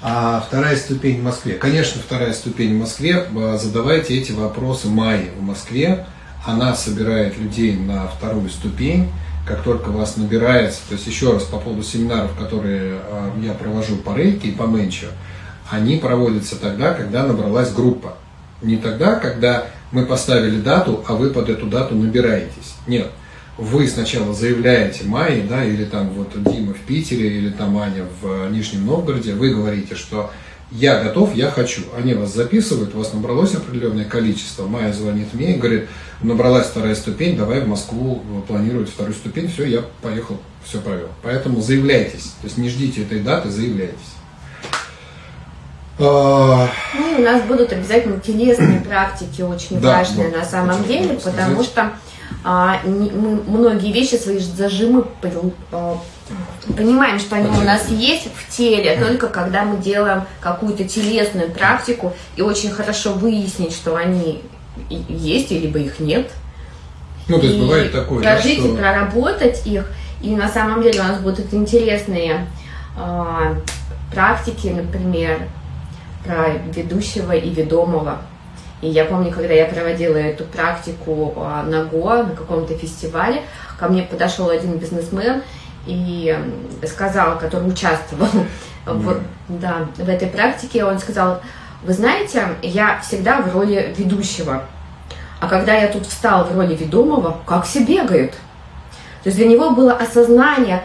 [0.00, 1.54] А вторая ступень в Москве.
[1.54, 3.26] Конечно, вторая ступень в Москве.
[3.60, 6.06] Задавайте эти вопросы Майе в Москве.
[6.46, 9.10] Она собирает людей на вторую ступень.
[9.44, 13.96] Как только вас набирается, то есть еще раз по поводу семинаров, которые а, я провожу
[13.96, 15.06] по рейке и по менчу,
[15.70, 18.14] они проводятся тогда, когда набралась группа.
[18.60, 22.74] Не тогда, когда мы поставили дату, а вы под эту дату набираетесь.
[22.86, 23.10] Нет.
[23.58, 28.48] Вы сначала заявляете Майе, да, или там вот Дима в Питере, или там Аня в
[28.50, 30.30] Нижнем Новгороде, вы говорите, что
[30.70, 31.82] я готов, я хочу.
[31.96, 34.68] Они вас записывают, у вас набралось определенное количество.
[34.68, 35.88] Майя звонит мне и говорит,
[36.22, 39.50] набралась вторая ступень, давай в Москву планировать вторую ступень.
[39.50, 41.08] Все, я поехал, все провел.
[41.24, 42.34] Поэтому заявляйтесь.
[42.40, 43.96] То есть не ждите этой даты, заявляйтесь.
[45.98, 51.14] А, ну, у нас будут обязательно телесные практики очень да, важные да, на самом деле,
[51.14, 51.92] потому что
[52.44, 55.04] а, не, мы многие вещи, свои зажимы
[55.72, 55.98] а,
[56.76, 62.12] понимаем, что они у нас есть в теле, только когда мы делаем какую-то телесную практику
[62.36, 64.42] и очень хорошо выяснить, что они
[64.88, 66.30] есть, либо их нет.
[67.28, 68.74] Ну, то есть и бывает такое, прожить да, что...
[68.74, 69.90] и проработать их.
[70.22, 72.46] И на самом деле у нас будут интересные
[72.96, 73.54] э,
[74.12, 75.42] практики, например,
[76.24, 78.18] про ведущего и ведомого.
[78.80, 83.42] И я помню, когда я проводила эту практику а, на ГО, на каком-то фестивале,
[83.78, 85.42] ко мне подошел один бизнесмен
[85.86, 86.38] и
[86.86, 88.28] сказал, который участвовал
[88.86, 91.40] в, да, в этой практике, он сказал,
[91.82, 94.62] вы знаете, я всегда в роли ведущего,
[95.40, 98.32] а когда я тут встал в роли ведомого, как все бегают.
[99.22, 100.84] То есть для него было осознание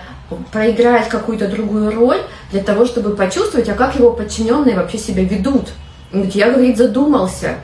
[0.52, 5.70] проиграть какую-то другую роль, для того, чтобы почувствовать, а как его подчиненные вообще себя ведут.
[6.12, 7.56] Я, говорит, задумался.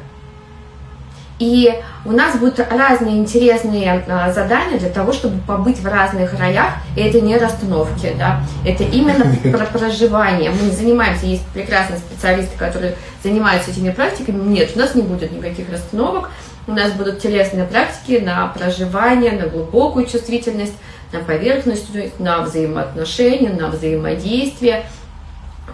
[1.39, 1.73] И
[2.03, 6.73] у нас будут разные интересные а, задания для того, чтобы побыть в разных роях.
[6.97, 9.25] И это не расстановки, да, это именно
[9.57, 10.51] про проживание.
[10.51, 14.49] Мы не занимаемся, есть прекрасные специалисты, которые занимаются этими практиками.
[14.49, 16.29] Нет, у нас не будет никаких расстановок.
[16.67, 20.75] У нас будут телесные практики на проживание, на глубокую чувствительность,
[21.13, 21.87] на поверхность,
[22.19, 24.83] на взаимоотношения, на взаимодействие,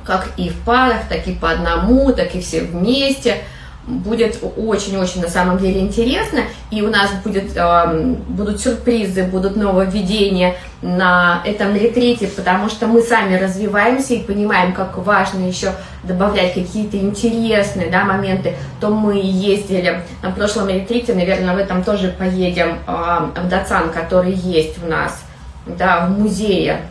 [0.05, 3.39] как и в парах, так и по одному, так и все вместе–
[3.87, 10.55] будет очень-очень на самом деле интересно, и у нас будет, э, будут сюрпризы, будут нововведения
[10.81, 15.71] на этом ретрите, потому что мы сами развиваемся и понимаем, как важно еще
[16.03, 18.55] добавлять какие-то интересные да, моменты.
[18.79, 24.33] То мы ездили на прошлом ретрите, наверное, в этом тоже поедем э, в Дацан, который
[24.33, 25.23] есть у нас
[25.65, 26.81] да, в музее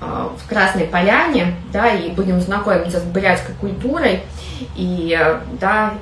[0.00, 4.22] в Красной Поляне, да, и будем знакомиться с бурятской культурой
[4.76, 5.94] и, э, да,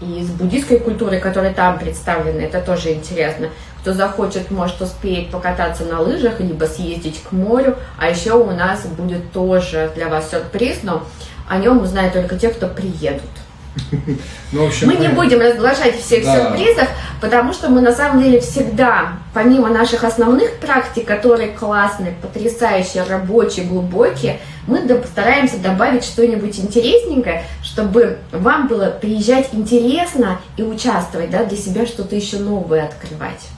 [0.00, 3.48] и с буддийской культурой, которая там представлена, это тоже интересно.
[3.80, 7.76] Кто захочет, может успеть покататься на лыжах, либо съездить к морю.
[7.98, 11.04] А еще у нас будет тоже для вас сюрприз, но
[11.48, 13.30] о нем узнают только те, кто приедут.
[14.52, 16.34] Ну, общем, мы не будем разглашать всех да.
[16.34, 16.88] сюрпризов,
[17.20, 23.66] потому что мы на самом деле всегда, помимо наших основных практик, которые классные, потрясающие, рабочие,
[23.66, 31.56] глубокие, мы постараемся добавить что-нибудь интересненькое, чтобы вам было приезжать интересно и участвовать, да, для
[31.56, 33.48] себя что-то еще новое открывать.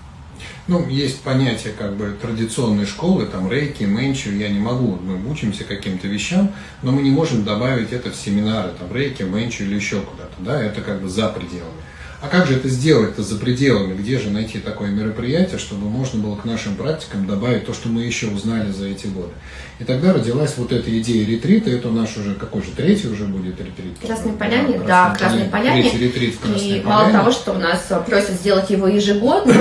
[0.70, 5.64] Ну, есть понятие как бы традиционной школы, там рейки, менчу, я не могу, мы учимся
[5.64, 6.52] каким-то вещам,
[6.82, 10.62] но мы не можем добавить это в семинары, там рейки, менчу или еще куда-то, да,
[10.62, 11.82] это как бы за пределами.
[12.22, 13.94] А как же это сделать-то за пределами?
[13.94, 18.02] Где же найти такое мероприятие, чтобы можно было к нашим практикам добавить то, что мы
[18.02, 19.32] еще узнали за эти годы?
[19.80, 21.70] И тогда родилась вот эта идея ретрита.
[21.70, 23.98] Это наш уже какой же третий уже будет ретрит?
[24.06, 25.82] Красной Поляне, да, Красной Поляне.
[25.82, 29.54] Третий ретрит в Красной И мало того, что у нас просят сделать его ежегодно,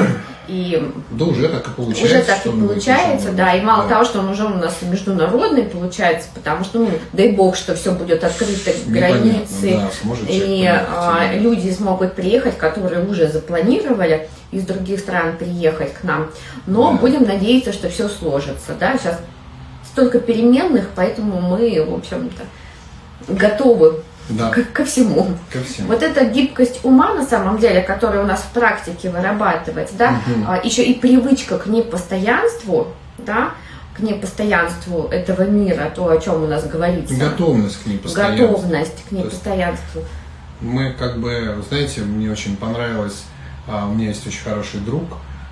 [0.50, 2.06] и да, уже так и получается.
[2.06, 3.54] Уже так и получается, да.
[3.54, 3.90] И мало да.
[3.90, 7.92] того, что он уже у нас международный получается, потому что, ну, дай бог, что все
[7.92, 15.38] будет открыто, границы, да, и а, люди смогут приехать, которые уже запланировали из других стран
[15.38, 16.32] приехать к нам.
[16.66, 16.98] Но да.
[16.98, 18.98] будем надеяться, что все сложится, да.
[18.98, 19.20] Сейчас
[19.86, 22.44] столько переменных, поэтому мы, в общем-то,
[23.28, 24.50] готовы да.
[24.50, 25.28] ко, ко всему.
[25.52, 25.88] Ко всему.
[25.88, 30.46] Вот эта гибкость ума, на самом деле, которая у нас в практике вырабатывается, да, угу.
[30.48, 32.88] а, еще и привычка к непостоянству,
[33.18, 33.52] да,
[33.96, 37.16] к непостоянству этого мира, то, о чем у нас говорится.
[37.16, 38.48] Готовность к непостоянству.
[38.48, 40.02] Готовность к непостоянству.
[40.62, 43.24] Мы как бы, знаете, мне очень понравилось,
[43.68, 45.04] а, у меня есть очень хороший друг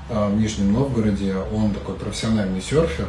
[0.09, 3.07] а, в Нижнем Новгороде, он такой профессиональный серфер,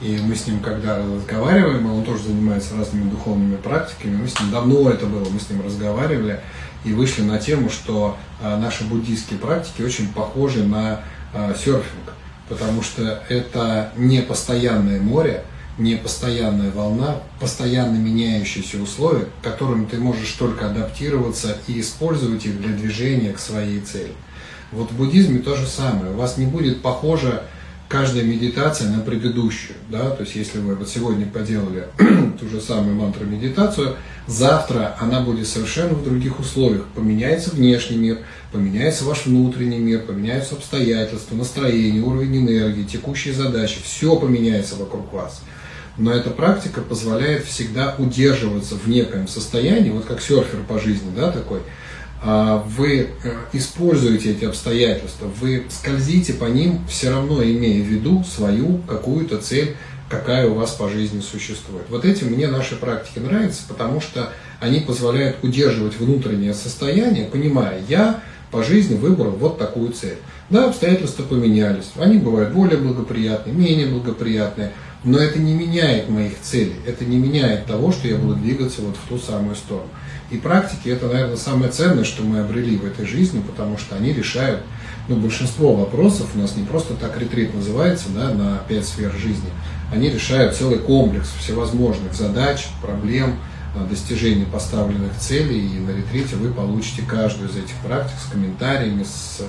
[0.00, 4.50] и мы с ним, когда разговариваем, он тоже занимается разными духовными практиками, мы с ним
[4.50, 6.40] давно это было, мы с ним разговаривали
[6.84, 11.00] и вышли на тему, что а, наши буддийские практики очень похожи на
[11.34, 12.14] а, серфинг,
[12.48, 15.44] потому что это не постоянное море,
[15.78, 22.60] не постоянная волна, постоянно меняющиеся условия, к которым ты можешь только адаптироваться и использовать их
[22.60, 24.12] для движения к своей цели.
[24.70, 26.12] Вот в буддизме то же самое.
[26.12, 27.42] У вас не будет похоже
[27.88, 29.76] каждая медитация на предыдущую.
[29.90, 30.10] Да?
[30.10, 31.86] То есть если вы вот сегодня поделали
[32.38, 33.96] ту же самую мантру-медитацию,
[34.26, 36.84] завтра она будет совершенно в других условиях.
[36.94, 38.18] Поменяется внешний мир,
[38.52, 43.78] поменяется ваш внутренний мир, поменяются обстоятельства, настроение, уровень энергии, текущие задачи.
[43.82, 45.40] Все поменяется вокруг вас.
[45.96, 51.32] Но эта практика позволяет всегда удерживаться в неком состоянии, вот как серфер по жизни, да,
[51.32, 51.60] такой–
[52.22, 58.78] вы э, используете эти обстоятельства, вы скользите по ним, все равно имея в виду свою
[58.78, 59.76] какую-то цель,
[60.08, 61.84] какая у вас по жизни существует.
[61.88, 68.20] Вот этим мне наши практики нравятся, потому что они позволяют удерживать внутреннее состояние, понимая, я
[68.50, 70.18] по жизни выбрал вот такую цель.
[70.50, 74.72] Да, обстоятельства поменялись, они бывают более благоприятные, менее благоприятные,
[75.04, 78.96] но это не меняет моих целей, это не меняет того, что я буду двигаться вот
[78.96, 79.88] в ту самую сторону.
[80.30, 84.12] И практики это, наверное, самое ценное, что мы обрели в этой жизни, потому что они
[84.12, 84.60] решают
[85.08, 89.48] ну, большинство вопросов, у нас не просто так ретрит называется, да, на пять сфер жизни,
[89.90, 93.36] они решают целый комплекс всевозможных задач, проблем,
[93.84, 99.40] достижения поставленных целей, и на ретрите вы получите каждую из этих практик с комментариями, с,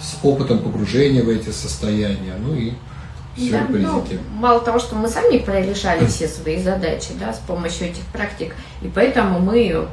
[0.00, 2.72] с опытом погружения в эти состояния, ну и
[3.36, 4.14] сюрпризики.
[4.14, 8.04] Да, ну, мало того, что мы сами прорешали все свои задачи да, с помощью этих
[8.06, 9.88] практик, и поэтому мы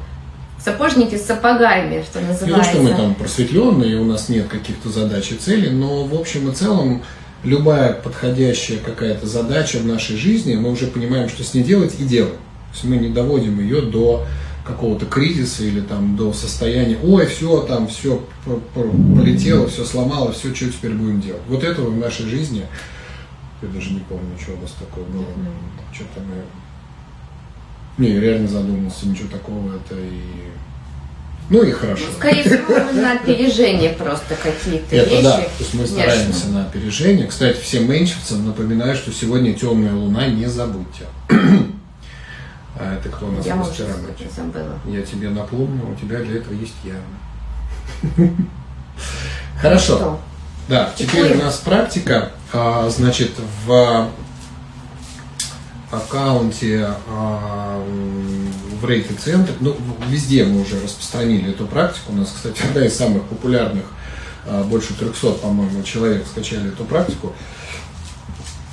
[0.63, 2.45] сапожники с сапогами, что называется.
[2.45, 6.13] Не то, что мы там просветленные, у нас нет каких-то задач и целей, но в
[6.13, 7.03] общем и целом
[7.43, 12.03] любая подходящая какая-то задача в нашей жизни, мы уже понимаем, что с ней делать и
[12.03, 12.37] делаем.
[12.73, 14.25] То есть мы не доводим ее до
[14.65, 18.25] какого-то кризиса или там до состояния, ой, все, там все
[18.73, 21.41] полетело, все сломало, все, что теперь будем делать.
[21.47, 22.65] Вот этого в нашей жизни,
[23.61, 25.25] я даже не помню, что у нас такое было.
[25.93, 28.03] Что-то мы...
[28.03, 30.49] Не, я реально задумался, ничего такого это и
[31.49, 32.05] ну и хорошо.
[32.17, 35.23] Скорее всего, на опережение просто какие-то Это вещи.
[35.23, 37.27] да, то есть мы стараемся на опережение.
[37.27, 41.03] Кстати, всем меньшевцам напоминаю, что сегодня темная луна, не забудьте.
[42.79, 43.89] А это кто у нас Я, вчера
[44.35, 44.79] забыла.
[44.85, 46.95] Я тебе напомню, у тебя для этого есть я.
[49.61, 50.19] Хорошо.
[50.67, 52.31] Да, теперь у нас практика.
[52.51, 53.31] А, значит,
[53.65, 54.09] в
[55.91, 57.83] аккаунте а,
[58.81, 59.75] в рейте центр, ну,
[60.07, 62.13] везде мы уже распространили эту практику.
[62.13, 63.85] У нас, кстати, одна из самых популярных,
[64.45, 67.33] а, больше 300, по-моему, человек скачали эту практику.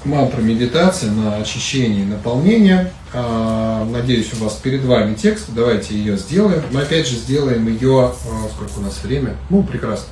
[0.04, 2.92] Мантра медитация на очищение и наполнение.
[3.12, 5.46] А, надеюсь, у вас перед вами текст.
[5.48, 6.62] Давайте ее сделаем.
[6.70, 8.12] Мы опять же сделаем ее,
[8.54, 9.36] сколько у нас время?
[9.50, 10.06] Ну, прекрасно.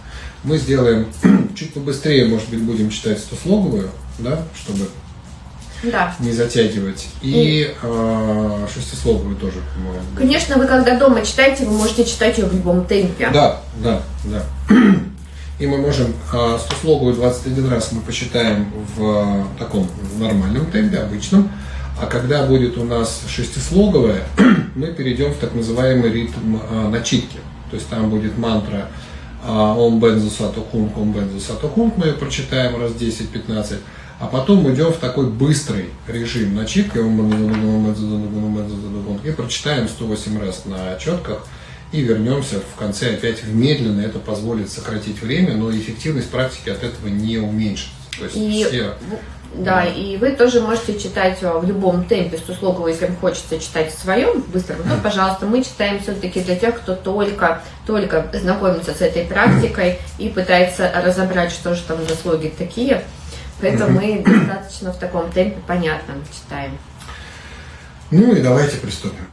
[0.44, 1.08] Мы сделаем
[1.56, 4.88] чуть побыстрее, может быть, будем читать 100-слоговую, да, чтобы
[5.82, 6.14] да.
[6.20, 7.08] не затягивать.
[7.22, 9.58] И, и э, шестисловную тоже.
[10.16, 13.30] Конечно, вы когда дома читаете, вы можете читать ее в любом темпе.
[13.32, 14.44] Да, да, да.
[15.58, 19.88] И мы можем э, стослоговую 21 раз мы посчитаем в э, таком
[20.18, 21.50] нормальном темпе, обычном.
[22.00, 24.22] А когда будет у нас шестислоговая,
[24.76, 27.38] мы перейдем в так называемый ритм э, начитки.
[27.70, 28.88] То есть там будет мантра
[29.46, 33.78] Ом Бензу Сату Кунг, Ом Бензу Сату Кунг, мы ее прочитаем раз 10-15
[34.20, 36.98] а потом идем в такой быстрый режим начитки
[39.24, 41.46] и прочитаем 108 раз на четках
[41.92, 44.00] и вернемся в конце опять в медленно.
[44.00, 47.92] Это позволит сократить время, но эффективность практики от этого не уменьшится.
[48.18, 48.94] То есть и, все...
[49.54, 53.98] Да, и вы тоже можете читать в любом темпе Суслогова, если вам хочется читать в
[53.98, 59.24] своем быстром, то, пожалуйста, мы читаем все-таки для тех, кто только, только знакомится с этой
[59.24, 63.02] практикой и пытается разобрать, что же там за слоги такие.
[63.60, 66.78] Поэтому мы достаточно в таком темпе понятном читаем.
[68.10, 69.26] Ну и давайте приступим.